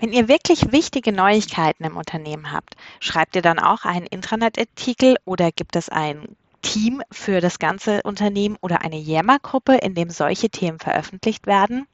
Wenn 0.00 0.12
ihr 0.12 0.28
wirklich 0.28 0.70
wichtige 0.70 1.10
Neuigkeiten 1.10 1.82
im 1.82 1.96
Unternehmen 1.96 2.52
habt, 2.52 2.76
schreibt 3.00 3.34
ihr 3.34 3.42
dann 3.42 3.58
auch 3.58 3.84
einen 3.84 4.06
Intranet-Artikel 4.06 5.16
oder 5.24 5.50
gibt 5.50 5.74
es 5.74 5.88
ein 5.88 6.36
Team 6.62 7.02
für 7.10 7.40
das 7.40 7.58
ganze 7.58 8.02
Unternehmen 8.02 8.56
oder 8.60 8.82
eine 8.82 8.98
Yammer-Gruppe, 8.98 9.74
in 9.74 9.94
dem 9.94 10.10
solche 10.10 10.50
Themen 10.50 10.78
veröffentlicht 10.78 11.48
werden? 11.48 11.88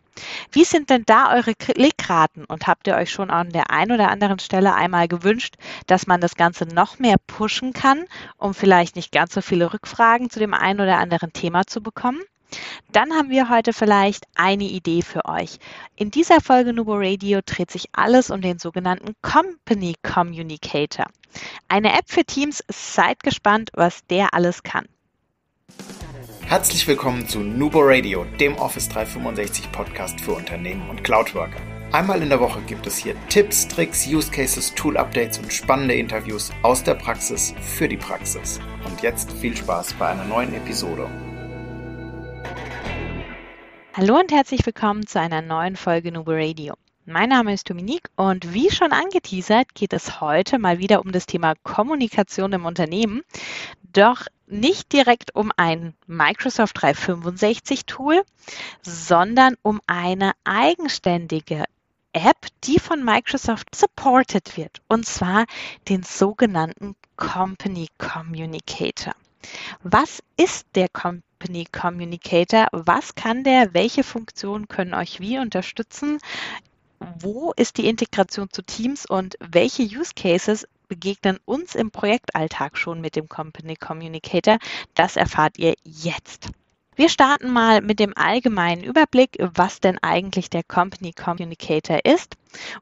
Wie 0.52 0.64
sind 0.64 0.90
denn 0.90 1.04
da 1.06 1.34
eure 1.34 1.54
Klickraten 1.54 2.44
und 2.44 2.66
habt 2.66 2.86
ihr 2.86 2.94
euch 2.94 3.10
schon 3.10 3.30
an 3.30 3.50
der 3.50 3.70
einen 3.70 3.92
oder 3.92 4.10
anderen 4.10 4.38
Stelle 4.38 4.74
einmal 4.74 5.08
gewünscht, 5.08 5.56
dass 5.86 6.06
man 6.06 6.20
das 6.20 6.34
Ganze 6.34 6.66
noch 6.66 6.98
mehr 6.98 7.16
pushen 7.26 7.72
kann, 7.72 8.04
um 8.36 8.52
vielleicht 8.52 8.96
nicht 8.96 9.12
ganz 9.12 9.32
so 9.32 9.40
viele 9.40 9.72
Rückfragen 9.72 10.28
zu 10.28 10.38
dem 10.38 10.52
einen 10.52 10.80
oder 10.80 10.98
anderen 10.98 11.32
Thema 11.32 11.66
zu 11.66 11.82
bekommen? 11.82 12.20
Dann 12.92 13.12
haben 13.12 13.30
wir 13.30 13.48
heute 13.48 13.72
vielleicht 13.72 14.24
eine 14.34 14.64
Idee 14.64 15.02
für 15.02 15.24
euch. 15.24 15.58
In 15.96 16.10
dieser 16.10 16.40
Folge 16.40 16.72
Nubo 16.72 16.94
Radio 16.96 17.40
dreht 17.44 17.70
sich 17.70 17.86
alles 17.92 18.30
um 18.30 18.40
den 18.40 18.58
sogenannten 18.58 19.14
Company 19.22 19.94
Communicator. 20.02 21.06
Eine 21.68 21.92
App 21.98 22.04
für 22.06 22.24
Teams. 22.24 22.62
Seid 22.68 23.22
gespannt, 23.22 23.70
was 23.74 24.06
der 24.06 24.34
alles 24.34 24.62
kann. 24.62 24.86
Herzlich 26.46 26.86
willkommen 26.86 27.26
zu 27.26 27.40
Nubo 27.40 27.80
Radio, 27.82 28.26
dem 28.38 28.56
Office 28.56 28.88
365 28.90 29.72
Podcast 29.72 30.20
für 30.20 30.32
Unternehmen 30.32 30.88
und 30.90 31.02
Cloudworker. 31.02 31.60
Einmal 31.90 32.22
in 32.22 32.28
der 32.28 32.40
Woche 32.40 32.60
gibt 32.62 32.86
es 32.86 32.98
hier 32.98 33.14
Tipps, 33.28 33.66
Tricks, 33.68 34.06
Use 34.06 34.30
Cases, 34.30 34.74
Tool 34.74 34.96
Updates 34.96 35.38
und 35.38 35.52
spannende 35.52 35.94
Interviews 35.94 36.50
aus 36.62 36.82
der 36.82 36.94
Praxis 36.94 37.54
für 37.60 37.88
die 37.88 37.96
Praxis. 37.96 38.60
Und 38.84 39.00
jetzt 39.00 39.32
viel 39.32 39.56
Spaß 39.56 39.94
bei 39.94 40.08
einer 40.08 40.24
neuen 40.24 40.52
Episode. 40.54 41.08
Hallo 43.96 44.18
und 44.18 44.32
herzlich 44.32 44.66
willkommen 44.66 45.06
zu 45.06 45.20
einer 45.20 45.40
neuen 45.40 45.76
Folge 45.76 46.10
Nubo 46.10 46.32
Radio. 46.34 46.74
Mein 47.06 47.28
Name 47.28 47.54
ist 47.54 47.70
Dominique 47.70 48.10
und 48.16 48.52
wie 48.52 48.68
schon 48.72 48.90
angeteasert, 48.90 49.72
geht 49.72 49.92
es 49.92 50.20
heute 50.20 50.58
mal 50.58 50.80
wieder 50.80 51.00
um 51.04 51.12
das 51.12 51.26
Thema 51.26 51.54
Kommunikation 51.62 52.52
im 52.54 52.66
Unternehmen. 52.66 53.22
Doch 53.92 54.26
nicht 54.48 54.92
direkt 54.92 55.36
um 55.36 55.52
ein 55.56 55.94
Microsoft 56.08 56.82
365 56.82 57.86
Tool, 57.86 58.24
sondern 58.82 59.54
um 59.62 59.80
eine 59.86 60.32
eigenständige 60.42 61.62
App, 62.12 62.48
die 62.64 62.80
von 62.80 63.04
Microsoft 63.04 63.76
supported 63.76 64.56
wird, 64.56 64.82
und 64.88 65.06
zwar 65.06 65.44
den 65.88 66.02
sogenannten 66.02 66.96
Company 67.14 67.86
Communicator. 67.98 69.14
Was 69.84 70.20
ist 70.36 70.66
der 70.74 70.88
Company 70.88 71.33
Communicator? 71.70 72.68
Was 72.72 73.14
kann 73.14 73.44
der? 73.44 73.74
Welche 73.74 74.02
Funktionen 74.02 74.68
können 74.68 74.94
euch 74.94 75.20
wie 75.20 75.38
unterstützen? 75.38 76.18
Wo 77.18 77.52
ist 77.56 77.76
die 77.76 77.86
Integration 77.86 78.48
zu 78.50 78.62
Teams 78.62 79.04
und 79.04 79.36
welche 79.40 79.82
Use 79.82 80.12
Cases 80.16 80.66
begegnen 80.88 81.38
uns 81.44 81.74
im 81.74 81.90
Projektalltag 81.90 82.78
schon 82.78 83.00
mit 83.00 83.16
dem 83.16 83.28
Company 83.28 83.76
Communicator? 83.76 84.58
Das 84.94 85.16
erfahrt 85.16 85.58
ihr 85.58 85.74
jetzt. 85.84 86.50
Wir 86.96 87.08
starten 87.08 87.52
mal 87.52 87.80
mit 87.80 87.98
dem 87.98 88.16
allgemeinen 88.16 88.84
Überblick, 88.84 89.36
was 89.38 89.80
denn 89.80 89.98
eigentlich 90.00 90.48
der 90.48 90.62
Company 90.62 91.12
Communicator 91.12 92.04
ist. 92.04 92.36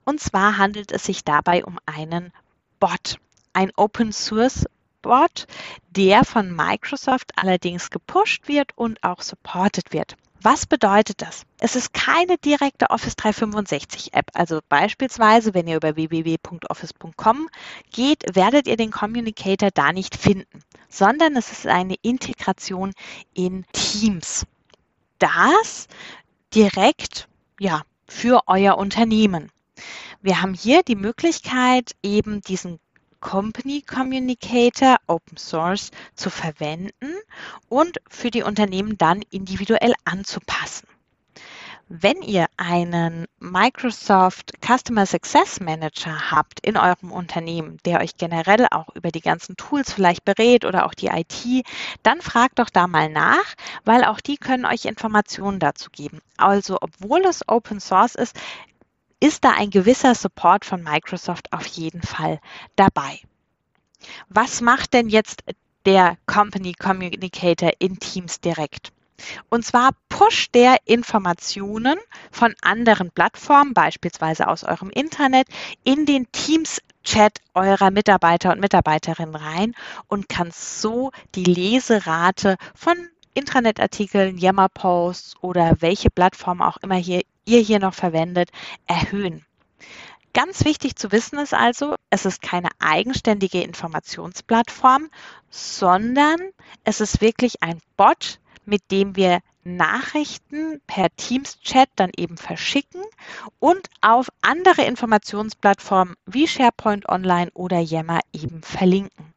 Und 0.05 0.21
zwar 0.21 0.59
handelt 0.59 0.93
es 0.93 1.05
sich 1.05 1.25
dabei 1.25 1.65
um 1.65 1.79
einen 1.87 2.33
Bot, 2.79 3.19
ein 3.55 3.73
Open 3.77 4.13
Source 4.13 4.67
Bot, 5.03 5.47
der 5.91 6.25
von 6.25 6.55
Microsoft 6.55 7.33
allerdings 7.37 7.91
gepusht 7.91 8.49
wird 8.49 8.77
und 8.77 9.03
auch 9.03 9.21
supported 9.21 9.93
wird. 9.93 10.17
Was 10.45 10.67
bedeutet 10.67 11.23
das? 11.23 11.45
Es 11.61 11.77
ist 11.77 11.95
keine 11.95 12.37
direkte 12.37 12.91
Office 12.91 13.15
365 13.15 14.13
App. 14.15 14.27
Also 14.35 14.59
beispielsweise, 14.69 15.55
wenn 15.55 15.69
ihr 15.69 15.77
über 15.77 15.95
www.office.com 15.95 17.49
geht, 17.93 18.25
werdet 18.35 18.67
ihr 18.67 18.77
den 18.77 18.91
Communicator 18.91 19.71
da 19.73 19.93
nicht 19.93 20.17
finden, 20.17 20.65
sondern 20.89 21.37
es 21.37 21.53
ist 21.53 21.69
eine 21.69 21.95
Integration 22.03 22.93
in 23.35 23.65
Teams. 23.73 24.45
Das 25.21 25.87
direkt, 26.53 27.29
ja, 27.61 27.83
für 28.09 28.41
euer 28.47 28.79
Unternehmen. 28.79 29.53
Wir 30.21 30.43
haben 30.43 30.55
hier 30.55 30.83
die 30.83 30.97
Möglichkeit, 30.97 31.93
eben 32.03 32.41
diesen 32.41 32.81
Company 33.23 33.81
Communicator 33.81 34.97
Open 35.07 35.39
Source 35.39 35.91
zu 36.15 36.29
verwenden 36.29 37.15
und 37.71 37.99
für 38.11 38.31
die 38.31 38.43
Unternehmen 38.43 38.99
dann 38.99 39.23
individuell 39.31 39.95
anzupassen. 40.05 40.87
Wenn 41.95 42.23
ihr 42.23 42.47
einen 42.57 43.27
Microsoft 43.39 44.53
Customer 44.67 45.05
Success 45.05 45.61
Manager 45.61 46.31
habt 46.31 46.61
in 46.67 46.77
eurem 46.77 47.13
Unternehmen, 47.13 47.77
der 47.85 48.01
euch 48.01 48.17
generell 48.17 48.67
auch 48.71 48.89
über 48.95 49.11
die 49.11 49.21
ganzen 49.21 49.57
Tools 49.57 49.93
vielleicht 49.93 50.25
berät 50.25 50.65
oder 50.65 50.87
auch 50.87 50.95
die 50.95 51.09
IT, 51.09 51.67
dann 52.03 52.23
fragt 52.23 52.59
doch 52.59 52.71
da 52.71 52.87
mal 52.87 53.11
nach, 53.11 53.55
weil 53.85 54.05
auch 54.05 54.21
die 54.21 54.39
können 54.39 54.65
euch 54.65 54.87
Informationen 54.87 55.59
dazu 55.59 55.91
geben. 55.91 56.21
Also, 56.39 56.79
obwohl 56.81 57.27
es 57.27 57.47
Open 57.47 57.79
Source 57.79 58.15
ist, 58.15 58.37
ist 59.23 59.45
da 59.45 59.53
ein 59.53 59.71
gewisser 59.71 60.17
Support 60.17 60.65
von 60.65 60.83
Microsoft 60.83 61.53
auf 61.53 61.65
jeden 61.67 62.03
Fall 62.03 62.41
dabei. 62.75 63.21
Was 64.29 64.61
macht 64.61 64.95
denn 64.95 65.09
jetzt 65.09 65.45
der 65.87 66.17
Company 66.27 66.73
Communicator 66.73 67.71
in 67.79 68.01
Teams 68.01 68.41
direkt? 68.41 68.93
Und 69.49 69.65
zwar 69.65 69.91
pusht 70.09 70.57
der 70.57 70.79
Informationen 70.87 71.99
von 72.33 72.53
anderen 72.63 73.13
Plattformen, 73.13 73.75
beispielsweise 73.75 74.49
aus 74.49 74.65
eurem 74.65 74.91
Internet, 74.91 75.47
in 75.85 76.05
den 76.05 76.27
Teams-Chat 76.33 77.39
eurer 77.55 77.93
Mitarbeiter 77.93 78.51
und 78.51 78.59
Mitarbeiterinnen 78.59 79.37
rein 79.37 79.77
und 80.09 80.29
kann 80.29 80.51
so 80.53 81.13
die 81.37 81.45
Leserate 81.45 82.57
von 82.75 82.97
Intranet-Artikeln, 83.35 84.37
Yammer-Posts 84.37 85.37
oder 85.43 85.77
welche 85.79 86.11
Plattform 86.11 86.61
auch 86.61 86.79
immer 86.79 86.97
hier 86.97 87.23
ihr 87.45 87.61
hier 87.61 87.79
noch 87.79 87.95
verwendet, 87.95 88.51
erhöhen. 88.87 89.45
Ganz 90.35 90.65
wichtig 90.65 90.97
zu 90.97 91.13
wissen 91.13 91.39
ist 91.39 91.53
also, 91.53 91.97
es 92.09 92.25
ist 92.25 92.41
keine 92.41 92.71
eigenständige 92.79 93.63
Informationsplattform, 93.63 95.11
sondern 95.51 96.41
es 96.85 97.03
ist 97.03 97.21
wirklich 97.21 97.63
ein 97.63 97.81
Bot, 97.99 98.41
mit 98.65 98.91
dem 98.91 99.15
wir 99.15 99.41
Nachrichten 99.65 100.81
per 100.87 101.15
Teams-Chat 101.17 101.91
dann 101.97 102.11
eben 102.17 102.37
verschicken 102.37 103.03
und 103.59 103.89
auf 104.01 104.29
andere 104.41 104.83
Informationsplattformen 104.83 106.15
wie 106.27 106.49
SharePoint 106.49 107.09
Online 107.09 107.51
oder 107.53 107.79
Yammer 107.79 108.21
eben 108.33 108.63
verlinken. 108.63 109.35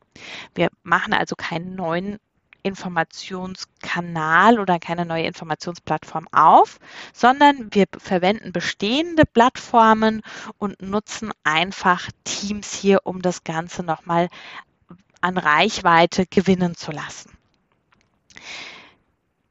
Wir 0.53 0.69
machen 0.83 1.13
also 1.13 1.35
keinen 1.35 1.75
neuen 1.75 2.19
Informationskanal 2.65 4.59
oder 4.59 4.79
keine 4.79 5.05
neue 5.05 5.25
Informationsplattform 5.25 6.27
auf, 6.31 6.79
sondern 7.13 7.69
wir 7.71 7.85
verwenden 7.95 8.51
bestehende 8.51 9.23
Plattformen 9.25 10.23
und 10.57 10.81
nutzen 10.81 11.31
einfach 11.43 12.09
Teams 12.23 12.73
hier, 12.73 13.01
um 13.03 13.21
das 13.21 13.43
Ganze 13.43 13.83
nochmal 13.83 14.29
an 15.21 15.37
Reichweite 15.37 16.25
gewinnen 16.25 16.75
zu 16.75 16.91
lassen. 16.91 17.37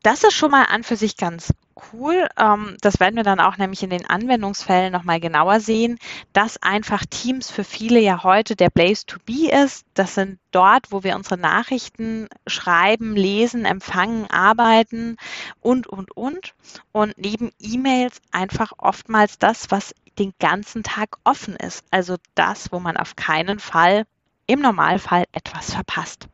Das 0.04 0.22
ist 0.22 0.34
schon 0.34 0.50
mal 0.50 0.64
an 0.64 0.84
für 0.84 0.96
sich 0.96 1.16
ganz 1.16 1.54
cool. 1.90 2.28
Ähm, 2.36 2.76
das 2.82 3.00
werden 3.00 3.16
wir 3.16 3.22
dann 3.22 3.40
auch 3.40 3.56
nämlich 3.56 3.82
in 3.82 3.88
den 3.88 4.04
Anwendungsfällen 4.04 4.92
nochmal 4.92 5.18
genauer 5.18 5.60
sehen, 5.60 5.98
dass 6.34 6.62
einfach 6.62 7.06
Teams 7.08 7.50
für 7.50 7.64
viele 7.64 8.00
ja 8.00 8.22
heute 8.22 8.54
der 8.54 8.68
Place 8.68 9.06
to 9.06 9.16
be 9.24 9.48
ist. 9.50 9.86
Das 9.94 10.14
sind 10.14 10.38
dort, 10.50 10.92
wo 10.92 11.04
wir 11.04 11.16
unsere 11.16 11.38
Nachrichten 11.38 12.28
schreiben, 12.46 13.16
lesen, 13.16 13.64
empfangen, 13.64 14.30
arbeiten 14.30 15.16
und, 15.62 15.86
und, 15.86 16.14
und. 16.14 16.54
Und 16.92 17.16
neben 17.16 17.50
E-Mails 17.58 18.20
einfach 18.30 18.72
oftmals 18.76 19.38
das, 19.38 19.70
was 19.70 19.94
den 20.18 20.34
ganzen 20.38 20.82
Tag 20.82 21.16
offen 21.24 21.56
ist. 21.56 21.82
Also 21.90 22.16
das, 22.34 22.70
wo 22.72 22.78
man 22.78 22.98
auf 22.98 23.16
keinen 23.16 23.58
Fall 23.58 24.04
im 24.46 24.60
Normalfall 24.60 25.24
etwas 25.32 25.72
verpasst. 25.72 26.28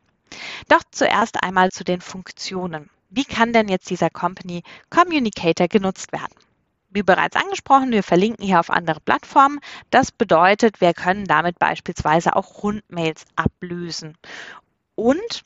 Doch 0.67 0.83
zuerst 0.91 1.41
einmal 1.41 1.69
zu 1.71 1.85
den 1.85 2.01
Funktionen. 2.01 2.89
Wie 3.11 3.25
kann 3.25 3.51
denn 3.51 3.67
jetzt 3.67 3.89
dieser 3.89 4.09
Company 4.09 4.63
Communicator 4.89 5.67
genutzt 5.67 6.13
werden? 6.13 6.33
Wie 6.89 7.03
bereits 7.03 7.35
angesprochen, 7.35 7.91
wir 7.91 8.03
verlinken 8.03 8.45
hier 8.45 8.59
auf 8.59 8.69
andere 8.69 9.01
Plattformen. 9.01 9.59
Das 9.89 10.11
bedeutet, 10.11 10.79
wir 10.79 10.93
können 10.93 11.25
damit 11.25 11.59
beispielsweise 11.59 12.35
auch 12.35 12.63
Rundmails 12.63 13.25
ablösen. 13.35 14.17
Und 14.95 15.43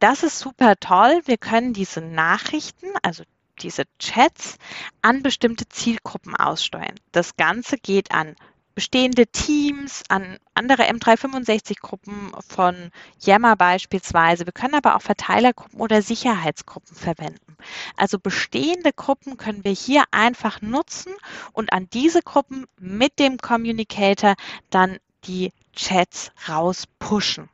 das 0.00 0.24
ist 0.24 0.40
super 0.40 0.74
toll. 0.80 1.22
Wir 1.24 1.38
können 1.38 1.72
diese 1.72 2.00
Nachrichten, 2.00 2.88
also 3.02 3.22
diese 3.60 3.84
Chats, 4.00 4.58
an 5.02 5.22
bestimmte 5.22 5.68
Zielgruppen 5.68 6.34
aussteuern. 6.34 6.96
Das 7.12 7.36
Ganze 7.36 7.76
geht 7.76 8.10
an 8.10 8.34
bestehende 8.74 9.26
Teams, 9.26 10.02
an 10.08 10.38
andere 10.54 10.84
M365-Gruppen 10.88 12.32
von 12.48 12.90
Yammer 13.20 13.56
beispielsweise. 13.56 14.46
Wir 14.46 14.52
können 14.52 14.74
aber 14.74 14.96
auch 14.96 15.02
Verteilergruppen 15.02 15.80
oder 15.80 16.02
Sicherheitsgruppen 16.02 16.96
verwenden. 16.96 17.56
Also 17.96 18.18
bestehende 18.18 18.92
Gruppen 18.92 19.36
können 19.36 19.64
wir 19.64 19.72
hier 19.72 20.04
einfach 20.10 20.60
nutzen 20.60 21.12
und 21.52 21.72
an 21.72 21.88
diese 21.92 22.22
Gruppen 22.22 22.66
mit 22.78 23.18
dem 23.18 23.38
Communicator 23.38 24.34
dann 24.70 24.98
die 25.24 25.52
Chats 25.74 26.32
rauspushen. 26.48 27.48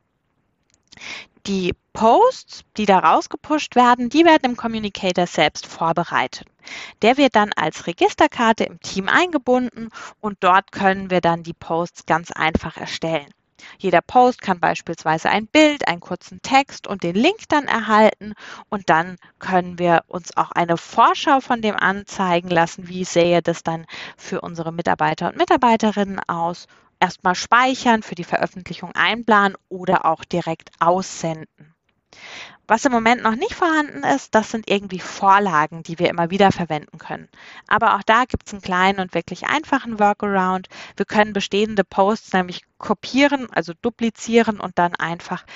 Die 1.48 1.74
Posts, 1.94 2.64
die 2.76 2.84
da 2.84 2.98
rausgepusht 2.98 3.74
werden, 3.74 4.10
die 4.10 4.26
werden 4.26 4.50
im 4.50 4.56
Communicator 4.58 5.26
selbst 5.26 5.64
vorbereitet. 5.64 6.46
Der 7.00 7.16
wird 7.16 7.36
dann 7.36 7.54
als 7.56 7.86
Registerkarte 7.86 8.64
im 8.64 8.80
Team 8.80 9.08
eingebunden 9.08 9.88
und 10.20 10.36
dort 10.40 10.72
können 10.72 11.10
wir 11.10 11.22
dann 11.22 11.44
die 11.44 11.54
Posts 11.54 12.04
ganz 12.04 12.32
einfach 12.32 12.76
erstellen. 12.76 13.32
Jeder 13.78 14.02
Post 14.02 14.42
kann 14.42 14.60
beispielsweise 14.60 15.30
ein 15.30 15.46
Bild, 15.46 15.88
einen 15.88 16.00
kurzen 16.00 16.42
Text 16.42 16.86
und 16.86 17.02
den 17.02 17.14
Link 17.14 17.48
dann 17.48 17.64
erhalten 17.64 18.34
und 18.68 18.90
dann 18.90 19.16
können 19.38 19.78
wir 19.78 20.04
uns 20.06 20.36
auch 20.36 20.50
eine 20.50 20.76
Vorschau 20.76 21.40
von 21.40 21.62
dem 21.62 21.76
anzeigen 21.76 22.50
lassen, 22.50 22.88
wie 22.88 23.04
sähe 23.04 23.40
das 23.40 23.62
dann 23.62 23.86
für 24.18 24.42
unsere 24.42 24.70
Mitarbeiter 24.70 25.28
und 25.28 25.38
Mitarbeiterinnen 25.38 26.20
aus 26.28 26.66
erstmal 27.00 27.34
speichern, 27.34 28.02
für 28.02 28.14
die 28.14 28.24
Veröffentlichung 28.24 28.92
einplanen 28.92 29.56
oder 29.68 30.04
auch 30.04 30.24
direkt 30.24 30.70
aussenden. 30.80 31.74
Was 32.66 32.84
im 32.84 32.92
Moment 32.92 33.22
noch 33.22 33.34
nicht 33.34 33.54
vorhanden 33.54 34.04
ist, 34.04 34.34
das 34.34 34.50
sind 34.50 34.68
irgendwie 34.70 34.98
Vorlagen, 34.98 35.82
die 35.82 35.98
wir 35.98 36.10
immer 36.10 36.30
wieder 36.30 36.52
verwenden 36.52 36.98
können. 36.98 37.28
Aber 37.66 37.96
auch 37.96 38.02
da 38.02 38.24
gibt 38.26 38.46
es 38.46 38.52
einen 38.52 38.60
kleinen 38.60 39.00
und 39.00 39.14
wirklich 39.14 39.46
einfachen 39.46 39.98
Workaround. 39.98 40.68
Wir 40.96 41.06
können 41.06 41.32
bestehende 41.32 41.82
Posts 41.82 42.34
nämlich 42.34 42.64
kopieren, 42.76 43.48
also 43.52 43.72
duplizieren 43.80 44.60
und 44.60 44.78
dann 44.78 44.94
einfach 44.94 45.46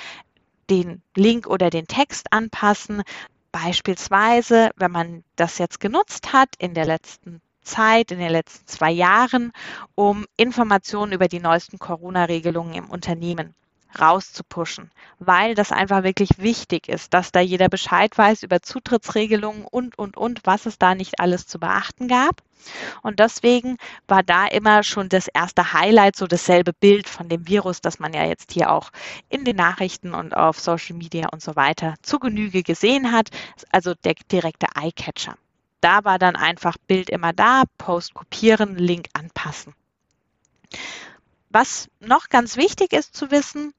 den 0.70 1.02
Link 1.14 1.46
oder 1.46 1.68
den 1.68 1.86
Text 1.86 2.32
anpassen. 2.32 3.02
Beispielsweise, 3.50 4.70
wenn 4.76 4.90
man 4.90 5.24
das 5.36 5.58
jetzt 5.58 5.80
genutzt 5.80 6.32
hat 6.32 6.56
in 6.58 6.72
der 6.72 6.86
letzten 6.86 7.42
Zeit 7.62 8.10
in 8.10 8.18
den 8.18 8.30
letzten 8.30 8.66
zwei 8.66 8.90
Jahren, 8.90 9.52
um 9.94 10.26
Informationen 10.36 11.12
über 11.12 11.28
die 11.28 11.40
neuesten 11.40 11.78
Corona-Regelungen 11.78 12.74
im 12.74 12.90
Unternehmen 12.90 13.54
rauszupushen, 14.00 14.90
weil 15.18 15.54
das 15.54 15.72
einfach 15.72 16.02
wirklich 16.02 16.30
wichtig 16.38 16.88
ist, 16.88 17.12
dass 17.14 17.32
da 17.32 17.40
jeder 17.40 17.68
Bescheid 17.68 18.16
weiß 18.16 18.42
über 18.42 18.62
Zutrittsregelungen 18.62 19.64
und, 19.64 19.98
und, 19.98 20.16
und, 20.16 20.40
was 20.44 20.66
es 20.66 20.78
da 20.78 20.94
nicht 20.94 21.20
alles 21.20 21.46
zu 21.46 21.58
beachten 21.58 22.08
gab. 22.08 22.42
Und 23.02 23.18
deswegen 23.18 23.76
war 24.06 24.22
da 24.22 24.46
immer 24.46 24.82
schon 24.82 25.08
das 25.08 25.28
erste 25.28 25.72
Highlight 25.72 26.16
so 26.16 26.26
dasselbe 26.26 26.72
Bild 26.72 27.08
von 27.08 27.28
dem 27.28 27.48
Virus, 27.48 27.80
das 27.80 27.98
man 27.98 28.14
ja 28.14 28.24
jetzt 28.24 28.52
hier 28.52 28.70
auch 28.70 28.90
in 29.28 29.44
den 29.44 29.56
Nachrichten 29.56 30.14
und 30.14 30.36
auf 30.36 30.60
Social 30.60 30.96
Media 30.96 31.28
und 31.32 31.42
so 31.42 31.56
weiter 31.56 31.94
zu 32.02 32.18
Genüge 32.18 32.62
gesehen 32.62 33.12
hat, 33.12 33.30
also 33.70 33.94
der 34.04 34.14
direkte 34.30 34.66
Eyecatcher 34.76 35.36
da 35.82 36.04
war 36.04 36.18
dann 36.18 36.36
einfach 36.36 36.76
Bild 36.86 37.10
immer 37.10 37.32
da, 37.32 37.64
Post 37.76 38.14
kopieren, 38.14 38.76
Link 38.76 39.08
anpassen. 39.12 39.74
Was 41.50 41.88
noch 42.00 42.30
ganz 42.30 42.56
wichtig 42.56 42.92
ist 42.94 43.14
zu 43.14 43.30
wissen, 43.30 43.74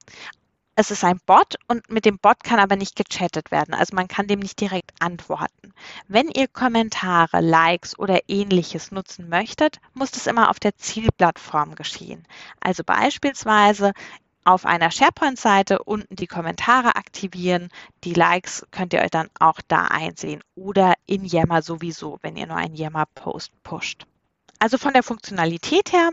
es 0.75 0.89
ist 0.89 1.03
ein 1.03 1.19
Bot 1.27 1.55
und 1.67 1.89
mit 1.91 2.05
dem 2.05 2.17
Bot 2.17 2.43
kann 2.43 2.59
aber 2.59 2.75
nicht 2.75 2.95
gechattet 2.95 3.51
werden. 3.51 3.75
Also 3.75 3.95
man 3.95 4.07
kann 4.07 4.27
dem 4.27 4.39
nicht 4.39 4.59
direkt 4.59 4.91
antworten. 4.99 5.71
Wenn 6.07 6.29
ihr 6.29 6.47
Kommentare, 6.47 7.41
Likes 7.41 7.97
oder 7.99 8.21
ähnliches 8.27 8.91
nutzen 8.91 9.29
möchtet, 9.29 9.79
muss 9.93 10.09
das 10.11 10.25
immer 10.25 10.49
auf 10.49 10.59
der 10.59 10.75
Zielplattform 10.75 11.75
geschehen. 11.75 12.25
Also 12.59 12.83
beispielsweise 12.83 13.93
auf 14.45 14.65
einer 14.65 14.91
SharePoint-Seite 14.91 15.83
unten 15.83 16.15
die 16.15 16.27
Kommentare 16.27 16.95
aktivieren. 16.95 17.69
Die 18.03 18.13
Likes 18.13 18.65
könnt 18.71 18.93
ihr 18.93 19.01
euch 19.01 19.11
dann 19.11 19.29
auch 19.39 19.59
da 19.67 19.85
einsehen 19.85 20.43
oder 20.55 20.93
in 21.05 21.25
Yammer 21.25 21.61
sowieso, 21.61 22.19
wenn 22.21 22.35
ihr 22.35 22.47
nur 22.47 22.57
einen 22.57 22.75
Yammer-Post 22.75 23.51
pusht. 23.63 24.05
Also 24.59 24.77
von 24.77 24.93
der 24.93 25.03
Funktionalität 25.03 25.91
her, 25.91 26.11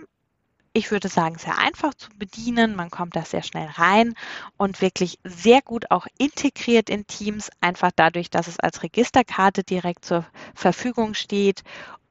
ich 0.72 0.90
würde 0.90 1.08
sagen, 1.08 1.36
sehr 1.38 1.58
einfach 1.58 1.94
zu 1.94 2.10
bedienen. 2.16 2.76
Man 2.76 2.90
kommt 2.90 3.16
da 3.16 3.24
sehr 3.24 3.42
schnell 3.42 3.68
rein 3.68 4.14
und 4.56 4.80
wirklich 4.80 5.18
sehr 5.24 5.62
gut 5.62 5.90
auch 5.90 6.06
integriert 6.18 6.90
in 6.90 7.06
Teams, 7.06 7.50
einfach 7.60 7.90
dadurch, 7.94 8.30
dass 8.30 8.46
es 8.46 8.60
als 8.60 8.82
Registerkarte 8.82 9.64
direkt 9.64 10.04
zur 10.04 10.24
Verfügung 10.54 11.14
steht. 11.14 11.62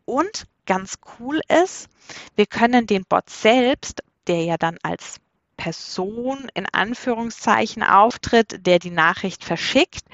Und 0.06 0.46
ganz 0.66 1.00
cool 1.20 1.42
ist, 1.64 1.88
wir 2.36 2.46
können 2.46 2.86
den 2.86 3.06
Bot 3.06 3.30
selbst, 3.30 4.04
der 4.28 4.44
ja 4.44 4.58
dann 4.58 4.78
als 4.84 5.20
Person 5.60 6.48
in 6.54 6.66
Anführungszeichen 6.72 7.84
auftritt, 7.84 8.66
der 8.66 8.80
die 8.80 8.92
Nachricht 8.92 9.44
verschickt, 9.44 10.06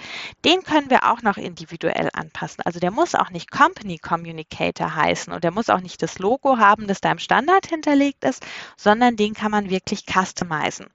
den 0.43 0.63
können 0.63 0.89
wir 0.89 1.11
auch 1.11 1.21
noch 1.21 1.37
individuell 1.37 2.09
anpassen. 2.13 2.63
Also 2.65 2.79
der 2.79 2.89
muss 2.89 3.13
auch 3.13 3.29
nicht 3.29 3.51
Company 3.51 3.99
Communicator 3.99 4.95
heißen 4.95 5.31
und 5.31 5.43
der 5.43 5.51
muss 5.51 5.69
auch 5.69 5.81
nicht 5.81 6.01
das 6.01 6.17
Logo 6.17 6.57
haben, 6.57 6.87
das 6.87 6.99
da 6.99 7.11
im 7.11 7.19
Standard 7.19 7.67
hinterlegt 7.67 8.23
ist, 8.23 8.43
sondern 8.75 9.17
den 9.17 9.35
kann 9.35 9.51
man 9.51 9.69
wirklich 9.69 10.05
customizen. 10.11 10.87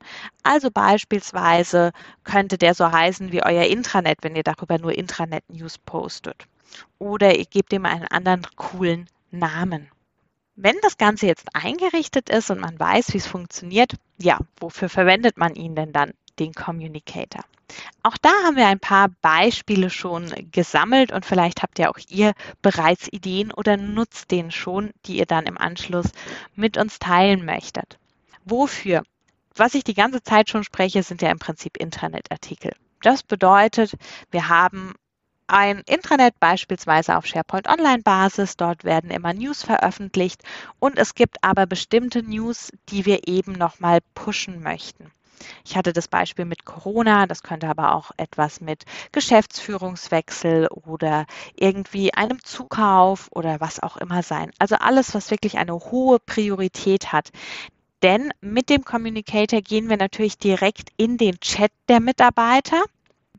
Also 0.43 0.73
beispielsweise 0.73 1.93
könnte 2.25 2.59
der 2.59 2.75
so 2.75 2.91
heißen 2.91 3.31
wie 3.31 3.45
euer 3.45 3.67
Intranet, 3.67 4.19
wenn 4.23 4.35
ihr 4.35 4.43
darüber 4.43 4.79
nur 4.79 4.99
Intranet 4.99 5.49
News 5.49 5.79
postet. 5.79 6.49
Oder 6.99 7.39
ihr 7.39 7.47
gebt 7.47 7.73
ihm 7.73 7.87
einen 7.87 8.09
anderen 8.09 8.45
coolen 8.57 9.09
Namen. 9.31 9.93
Wenn 10.57 10.77
das 10.83 10.99
Ganze 10.99 11.27
jetzt 11.27 11.47
eingerichtet 11.55 12.29
ist 12.29 12.51
und 12.51 12.61
man 12.61 12.79
weiß, 12.79 13.13
wie 13.15 13.19
es 13.19 13.27
funktioniert, 13.27 13.95
ja, 14.19 14.39
wofür 14.59 14.89
verwendet 14.89 15.37
man 15.37 15.55
ihn 15.55 15.75
denn 15.75 15.93
dann, 15.93 16.13
den 16.39 16.53
Communicator? 16.53 17.45
Auch 18.03 18.17
da 18.19 18.31
haben 18.45 18.57
wir 18.57 18.67
ein 18.67 18.81
paar 18.81 19.09
Beispiele 19.23 19.91
schon 19.91 20.33
gesammelt 20.51 21.13
und 21.13 21.25
vielleicht 21.25 21.63
habt 21.63 21.79
ihr 21.79 21.91
auch 21.91 21.99
ihr 22.09 22.33
bereits 22.63 23.09
Ideen 23.13 23.53
oder 23.53 23.77
nutzt 23.77 24.31
den 24.31 24.51
schon, 24.51 24.91
die 25.07 25.19
ihr 25.19 25.27
dann 25.27 25.47
im 25.47 25.57
Anschluss 25.57 26.07
mit 26.55 26.77
uns 26.77 26.99
teilen 26.99 27.45
möchtet. 27.45 27.99
Wofür? 28.45 29.03
Was 29.55 29.75
ich 29.75 29.85
die 29.85 29.95
ganze 29.95 30.23
Zeit 30.23 30.49
schon 30.49 30.65
spreche, 30.65 31.03
sind 31.03 31.23
ja 31.23 31.31
im 31.31 31.39
Prinzip 31.39 31.77
Internetartikel. 31.77 32.75
Das 33.03 33.23
bedeutet, 33.23 33.95
wir 34.31 34.49
haben 34.49 34.95
ein 35.51 35.83
Intranet 35.87 36.39
beispielsweise 36.41 37.17
auf 37.17 37.27
SharePoint 37.27 37.69
Online 37.69 38.03
Basis. 38.03 38.57
Dort 38.57 38.85
werden 38.85 39.11
immer 39.11 39.35
News 39.35 39.63
veröffentlicht 39.63 40.43
und 40.79 40.99
es 40.99 41.15
gibt 41.15 41.43
aber 41.43 41.67
bestimmte 41.67 42.23
News, 42.23 42.71
die 42.89 43.05
wir 43.07 43.29
eben 43.29 43.53
nochmal 43.53 44.01
pushen 44.15 44.63
möchten. 44.63 45.11
Ich 45.65 45.77
hatte 45.77 45.93
das 45.93 46.09
Beispiel 46.09 46.45
mit 46.45 46.65
Corona, 46.65 47.27
das 47.27 47.43
könnte 47.43 47.69
aber 47.69 47.95
auch 47.95 48.11
etwas 48.17 48.61
mit 48.61 48.85
Geschäftsführungswechsel 49.13 50.69
oder 50.69 51.27
irgendwie 51.55 52.13
einem 52.15 52.43
Zukauf 52.45 53.29
oder 53.33 53.61
was 53.61 53.83
auch 53.83 53.97
immer 53.97 54.23
sein. 54.23 54.51
Also 54.59 54.77
alles, 54.77 55.15
was 55.15 55.31
wirklich 55.31 55.59
eine 55.59 55.75
hohe 55.75 56.19
Priorität 56.19 57.13
hat. 57.13 57.31
Denn 58.03 58.33
mit 58.41 58.71
dem 58.71 58.85
Communicator 58.85 59.61
gehen 59.61 59.89
wir 59.89 59.97
natürlich 59.97 60.39
direkt 60.39 60.91
in 60.97 61.19
den 61.19 61.41
Chat 61.41 61.73
der 61.89 62.01
Mitarbeiter. 62.01 62.83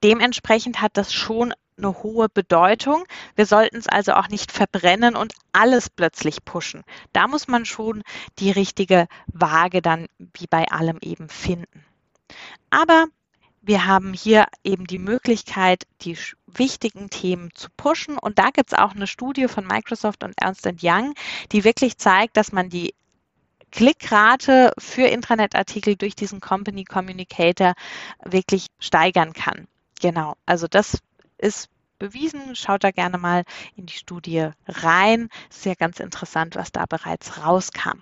Dementsprechend 0.04 0.82
hat 0.82 0.98
das 0.98 1.14
schon 1.14 1.54
eine 1.84 2.04
hohe 2.04 2.30
Bedeutung. 2.30 3.04
Wir 3.36 3.46
sollten 3.46 3.78
es 3.78 3.88
also 3.88 4.14
auch 4.14 4.30
nicht 4.30 4.52
verbrennen 4.52 5.16
und 5.16 5.34
alles 5.52 5.90
plötzlich 5.90 6.44
pushen. 6.46 6.84
Da 7.14 7.28
muss 7.28 7.48
man 7.48 7.66
schon 7.66 8.04
die 8.40 8.52
richtige 8.52 9.08
Waage 9.28 9.82
dann 9.82 10.08
wie 10.18 10.48
bei 10.48 10.70
allem 10.70 10.98
eben 11.02 11.30
finden. 11.30 11.86
Aber 12.70 13.08
wir 13.62 13.86
haben 13.86 14.14
hier 14.14 14.46
eben 14.64 14.88
die 14.88 15.00
Möglichkeit, 15.00 15.86
die 16.02 16.18
wichtigen 16.48 17.10
Themen 17.10 17.52
zu 17.54 17.70
pushen. 17.78 18.18
Und 18.18 18.40
da 18.40 18.50
gibt 18.50 18.74
es 18.74 18.78
auch 18.78 18.96
eine 18.96 19.08
Studie 19.08 19.48
von 19.48 19.68
Microsoft 19.68 20.24
und 20.24 20.34
Ernst 20.38 20.68
Young, 20.82 21.14
die 21.52 21.64
wirklich 21.64 21.98
zeigt, 21.98 22.38
dass 22.38 22.52
man 22.52 22.70
die 22.70 22.96
Klickrate 23.72 24.74
für 24.78 25.04
Intranet-Artikel 25.04 25.96
durch 25.96 26.16
diesen 26.16 26.42
Company 26.42 26.84
Communicator 26.84 27.74
wirklich 28.26 28.68
steigern 28.80 29.34
kann. 29.34 29.68
Genau, 30.02 30.36
also 30.46 30.68
das 30.68 30.98
ist 31.42 31.70
bewiesen. 32.00 32.56
Schaut 32.56 32.84
da 32.84 32.92
gerne 32.92 33.18
mal 33.18 33.44
in 33.76 33.86
die 33.86 33.94
Studie 33.94 34.50
rein. 34.68 35.30
Ist 35.50 35.66
ja 35.66 35.76
ganz 35.76 36.00
interessant, 36.00 36.56
was 36.56 36.72
da 36.72 36.86
bereits 36.86 37.44
rauskam. 37.44 38.02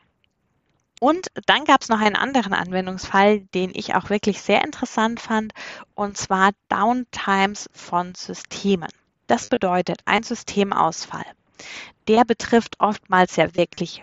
Und 1.02 1.28
dann 1.46 1.64
gab 1.64 1.82
es 1.82 1.90
noch 1.90 2.02
einen 2.02 2.18
anderen 2.18 2.54
Anwendungsfall, 2.54 3.42
den 3.54 3.72
ich 3.74 3.96
auch 3.96 4.10
wirklich 4.10 4.42
sehr 4.42 4.64
interessant 4.64 5.22
fand, 5.22 5.54
und 5.96 6.18
zwar 6.18 6.52
Downtimes 6.68 7.70
von 7.72 8.16
Systemen. 8.16 8.90
Das 9.28 9.48
bedeutet 9.48 10.02
ein 10.06 10.24
Systemausfall 10.24 11.26
der 12.08 12.26
betrifft 12.26 12.80
oftmals 12.80 13.36
ja 13.36 13.56
wirklich 13.56 14.02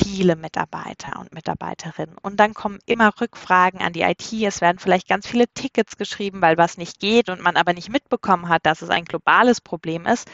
viele 0.00 0.36
Mitarbeiter 0.36 1.18
und 1.18 1.34
Mitarbeiterinnen. 1.34 2.16
Und 2.22 2.38
dann 2.38 2.54
kommen 2.54 2.78
immer 2.86 3.12
Rückfragen 3.20 3.80
an 3.80 3.92
die 3.92 4.02
IT. 4.02 4.32
Es 4.32 4.60
werden 4.60 4.78
vielleicht 4.78 5.08
ganz 5.08 5.26
viele 5.26 5.48
Tickets 5.48 5.96
geschrieben, 5.96 6.40
weil 6.40 6.56
was 6.56 6.78
nicht 6.78 7.00
geht 7.00 7.28
und 7.28 7.42
man 7.42 7.56
aber 7.56 7.72
nicht 7.72 7.88
mitbekommen 7.88 8.48
hat, 8.48 8.64
dass 8.64 8.82
es 8.82 8.90
ein 8.90 9.04
globales 9.04 9.60
Problem 9.60 10.06
ist. 10.06 10.30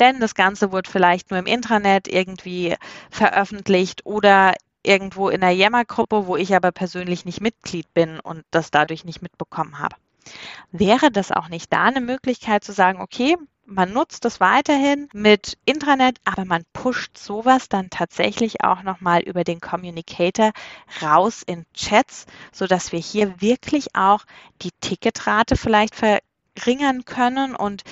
Denn 0.00 0.18
das 0.20 0.34
Ganze 0.34 0.72
wurde 0.72 0.90
vielleicht 0.90 1.30
nur 1.30 1.38
im 1.38 1.46
Intranet 1.46 2.08
irgendwie 2.08 2.76
veröffentlicht 3.10 4.06
oder 4.06 4.54
irgendwo 4.82 5.28
in 5.28 5.42
einer 5.42 5.52
Yammer-Gruppe, 5.52 6.26
wo 6.26 6.36
ich 6.36 6.54
aber 6.56 6.72
persönlich 6.72 7.24
nicht 7.24 7.40
Mitglied 7.40 7.92
bin 7.94 8.18
und 8.18 8.44
das 8.50 8.70
dadurch 8.70 9.04
nicht 9.04 9.22
mitbekommen 9.22 9.78
habe. 9.78 9.96
Wäre 10.70 11.10
das 11.10 11.32
auch 11.32 11.48
nicht 11.48 11.72
da 11.72 11.84
eine 11.84 12.00
Möglichkeit 12.00 12.64
zu 12.64 12.72
sagen, 12.72 13.00
okay, 13.00 13.36
man 13.64 13.92
nutzt 13.92 14.24
es 14.24 14.40
weiterhin 14.40 15.08
mit 15.12 15.56
Intranet, 15.64 16.18
aber 16.24 16.44
man 16.44 16.64
pusht 16.72 17.16
sowas 17.16 17.68
dann 17.68 17.90
tatsächlich 17.90 18.62
auch 18.62 18.82
nochmal 18.82 19.22
über 19.22 19.44
den 19.44 19.60
Communicator 19.60 20.52
raus 21.00 21.42
in 21.46 21.64
Chats, 21.74 22.26
sodass 22.52 22.92
wir 22.92 22.98
hier 22.98 23.40
wirklich 23.40 23.94
auch 23.94 24.24
die 24.62 24.72
Ticketrate 24.80 25.56
vielleicht 25.56 25.94
verringern 25.94 27.04
können 27.04 27.54
und 27.54 27.82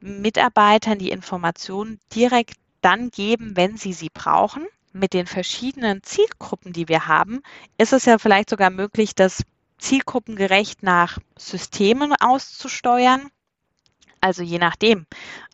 Mitarbeitern 0.00 0.98
die 0.98 1.10
Informationen 1.10 2.00
direkt 2.14 2.54
dann 2.80 3.10
geben, 3.10 3.56
wenn 3.56 3.76
sie 3.76 3.92
sie 3.92 4.10
brauchen. 4.12 4.66
Mit 4.92 5.14
den 5.14 5.26
verschiedenen 5.26 6.02
Zielgruppen, 6.02 6.72
die 6.72 6.88
wir 6.88 7.06
haben, 7.06 7.42
ist 7.78 7.92
es 7.92 8.06
ja 8.06 8.18
vielleicht 8.18 8.50
sogar 8.50 8.70
möglich, 8.70 9.14
das 9.14 9.44
zielgruppengerecht 9.78 10.82
nach 10.82 11.18
Systemen 11.38 12.12
auszusteuern. 12.18 13.30
Also 14.20 14.42
je 14.42 14.58
nachdem. 14.58 15.06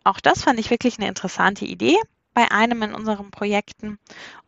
Auch 0.05 0.21
das 0.21 0.43
fand 0.43 0.59
ich 0.61 0.71
wirklich 0.71 0.99
eine 0.99 1.09
interessante 1.09 1.65
Idee 1.65 1.97
bei 2.35 2.51
einem 2.51 2.83
in 2.83 2.95
unseren 2.95 3.31
Projekten. 3.31 3.99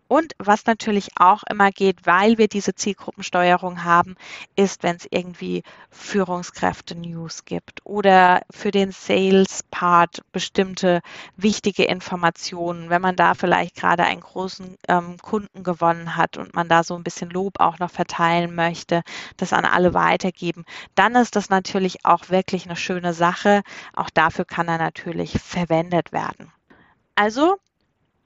Und 0.08 0.32
was 0.38 0.64
natürlich 0.64 1.10
auch 1.16 1.42
immer 1.50 1.70
geht, 1.70 2.06
weil 2.06 2.38
wir 2.38 2.48
diese 2.48 2.74
Zielgruppensteuerung 2.74 3.84
haben, 3.84 4.16
ist, 4.56 4.82
wenn 4.82 4.96
es 4.96 5.06
irgendwie 5.10 5.62
Führungskräfte-News 5.90 7.44
gibt 7.44 7.84
oder 7.84 8.40
für 8.50 8.70
den 8.70 8.90
Sales-Part 8.90 10.22
bestimmte 10.32 11.02
wichtige 11.36 11.84
Informationen, 11.84 12.88
wenn 12.88 13.02
man 13.02 13.16
da 13.16 13.34
vielleicht 13.34 13.76
gerade 13.76 14.04
einen 14.04 14.22
großen 14.22 14.76
ähm, 14.88 15.18
Kunden 15.18 15.62
gewonnen 15.62 16.16
hat 16.16 16.38
und 16.38 16.54
man 16.54 16.68
da 16.68 16.82
so 16.84 16.94
ein 16.94 17.04
bisschen 17.04 17.28
Lob 17.28 17.60
auch 17.60 17.78
noch 17.78 17.90
verteilen 17.90 18.54
möchte, 18.54 19.02
das 19.36 19.52
an 19.52 19.66
alle 19.66 19.92
weitergeben, 19.92 20.64
dann 20.94 21.16
ist 21.16 21.36
das 21.36 21.50
natürlich 21.50 22.06
auch 22.06 22.30
wirklich 22.30 22.64
eine 22.64 22.76
schöne 22.76 23.12
Sache. 23.12 23.62
Auch 23.94 24.08
dafür 24.08 24.46
kann 24.46 24.68
er 24.68 24.78
natürlich 24.78 25.38
verwendet 25.38 26.12
werden. 26.12 26.50
Also 27.14 27.58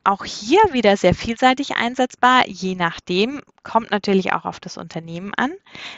auch 0.05 0.25
hier 0.25 0.61
wieder 0.73 0.97
sehr 0.97 1.15
vielseitig 1.15 1.77
einsetzbar, 1.77 2.47
je 2.49 2.75
nachdem, 2.75 3.41
kommt 3.63 3.91
natürlich 3.91 4.33
auch 4.33 4.45
auf 4.45 4.59
das 4.59 4.77
Unternehmen 4.77 5.33
an. 5.37 5.53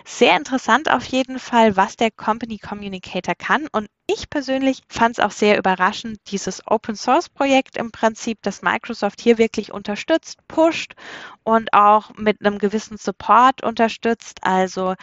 Sehr 0.05 0.37
interessant 0.37 0.91
auf 0.91 1.05
jeden 1.05 1.39
Fall, 1.39 1.77
was 1.77 1.97
der 1.97 2.11
Company 2.11 2.59
Communicator 2.59 3.35
kann. 3.35 3.67
Und 3.73 3.89
ich 4.07 4.29
persönlich 4.29 4.83
fand 4.89 5.19
es 5.19 5.25
auch 5.25 5.31
sehr 5.31 5.59
überraschend, 5.59 6.19
dieses 6.31 6.67
Open 6.67 6.97
Source 6.97 7.31
Projekt 7.31 7.77
im 7.77 7.91
Prinzip, 7.91 8.39
das 8.43 8.63
Microsoft 8.63 9.21
hier 9.21 9.39
wirklich 9.39 9.73
unterstützt, 9.73 10.47
pusht 10.49 10.95
und 11.43 11.73
auch 11.73 12.11
mit 12.17 12.45
einem 12.45 12.59
gewissen 12.59 12.99
Support 12.99 13.63
unterstützt. 13.63 14.41
Also 14.43 14.95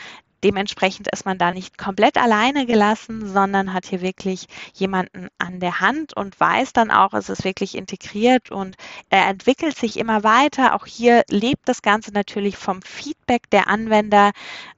Dementsprechend 0.43 1.07
ist 1.09 1.25
man 1.25 1.37
da 1.37 1.51
nicht 1.51 1.77
komplett 1.77 2.17
alleine 2.17 2.65
gelassen, 2.65 3.27
sondern 3.27 3.73
hat 3.73 3.85
hier 3.85 4.01
wirklich 4.01 4.47
jemanden 4.73 5.27
an 5.37 5.59
der 5.59 5.79
Hand 5.79 6.15
und 6.15 6.39
weiß 6.39 6.73
dann 6.73 6.89
auch, 6.89 7.13
es 7.13 7.29
ist 7.29 7.43
wirklich 7.43 7.75
integriert 7.75 8.49
und 8.49 8.75
er 9.09 9.27
entwickelt 9.27 9.77
sich 9.77 9.97
immer 9.97 10.23
weiter. 10.23 10.75
Auch 10.75 10.85
hier 10.85 11.23
lebt 11.29 11.67
das 11.69 11.81
Ganze 11.81 12.11
natürlich 12.11 12.57
vom 12.57 12.81
Feedback 12.81 13.49
der 13.51 13.67
Anwender 13.67 14.31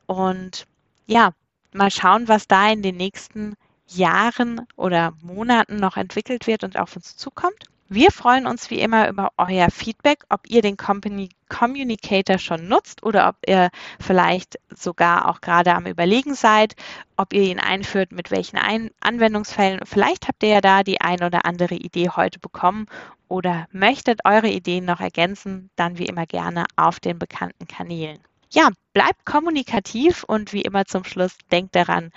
und 0.05 0.67
ja, 1.08 1.32
mal 1.74 1.91
schauen, 1.91 2.27
was 2.27 2.48
da 2.48 2.70
in 2.70 2.82
den 2.82 2.98
nächsten 2.98 3.55
Jahren 3.88 4.67
oder 4.75 5.13
Monaten 5.22 5.77
noch 5.77 5.98
entwickelt 5.98 6.48
wird 6.48 6.63
und 6.63 6.77
auf 6.77 6.96
uns 6.96 7.15
zukommt. 7.15 7.65
Wir 7.96 8.10
freuen 8.10 8.48
uns 8.48 8.72
wie 8.72 8.80
immer 8.80 9.08
über 9.08 9.34
euer 9.38 9.70
Feedback, 9.70 10.24
ob 10.30 10.50
ihr 10.50 10.64
den 10.64 10.78
Company 10.78 11.30
Communicator 11.48 12.40
schon 12.40 12.68
nutzt 12.68 13.04
oder 13.04 13.30
ob 13.30 13.36
ihr 13.46 13.70
vielleicht 14.00 14.58
sogar 14.72 15.30
auch 15.30 15.42
gerade 15.42 15.76
am 15.76 15.86
Überlegen 15.86 16.34
seid, 16.34 16.76
ob 17.18 17.34
ihr 17.34 17.44
ihn 17.44 17.60
einführt, 17.60 18.12
mit 18.12 18.32
welchen 18.32 18.58
ein 18.58 18.90
Anwendungsfällen. 19.00 19.82
Vielleicht 19.86 20.28
habt 20.28 20.42
ihr 20.42 20.50
ja 20.50 20.62
da 20.62 20.82
die 20.82 21.02
ein 21.02 21.22
oder 21.24 21.46
andere 21.46 21.76
Idee 21.76 22.10
heute 22.10 22.40
bekommen 22.40 22.88
oder 23.28 23.68
möchtet 23.72 24.22
eure 24.26 24.50
Ideen 24.50 24.86
noch 24.86 25.00
ergänzen, 25.00 25.70
dann 25.76 26.00
wie 26.00 26.08
immer 26.08 26.26
gerne 26.26 26.66
auf 26.76 27.00
den 27.00 27.20
bekannten 27.20 27.68
Kanälen. 27.68 28.18
Ja, 28.50 28.70
bleibt 28.94 29.24
kommunikativ 29.24 30.24
und 30.24 30.52
wie 30.52 30.64
immer 30.64 30.86
zum 30.86 31.04
Schluss 31.04 31.38
denkt 31.52 31.76
daran, 31.76 32.12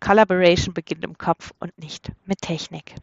Collaboration 0.00 0.72
beginnt 0.72 1.04
im 1.04 1.18
Kopf 1.18 1.52
und 1.60 1.76
nicht 1.76 2.10
mit 2.24 2.40
Technik. 2.40 2.94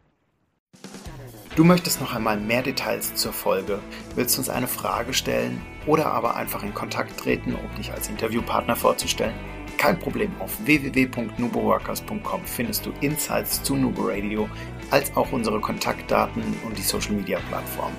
Du 1.58 1.64
möchtest 1.64 2.00
noch 2.00 2.14
einmal 2.14 2.38
mehr 2.38 2.62
Details 2.62 3.16
zur 3.16 3.32
Folge, 3.32 3.80
willst 4.14 4.38
uns 4.38 4.48
eine 4.48 4.68
Frage 4.68 5.12
stellen 5.12 5.60
oder 5.88 6.06
aber 6.06 6.36
einfach 6.36 6.62
in 6.62 6.72
Kontakt 6.72 7.18
treten, 7.18 7.52
um 7.52 7.74
dich 7.74 7.90
als 7.90 8.08
Interviewpartner 8.08 8.76
vorzustellen? 8.76 9.34
Kein 9.76 9.98
Problem, 9.98 10.30
auf 10.38 10.56
www.nuboworkers.com 10.64 12.44
findest 12.44 12.86
du 12.86 12.92
Insights 13.00 13.60
zu 13.64 13.74
Nubo 13.74 14.02
Radio, 14.02 14.48
als 14.92 15.16
auch 15.16 15.32
unsere 15.32 15.60
Kontaktdaten 15.60 16.44
und 16.64 16.78
die 16.78 16.82
Social 16.82 17.14
Media 17.14 17.40
Plattform. 17.48 17.90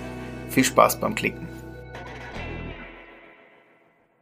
Viel 0.48 0.64
Spaß 0.64 0.98
beim 1.02 1.14
Klicken! 1.14 1.49